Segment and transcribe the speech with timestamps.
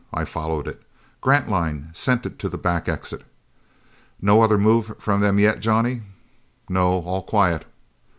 [0.11, 0.81] I followed it.
[1.21, 3.23] Grantline sent it to the back exit.
[4.19, 6.01] "No other move from them yet, Johnny?"
[6.67, 7.01] "No.
[7.03, 7.65] All quiet."